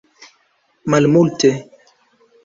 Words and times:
malmulte 0.89 1.51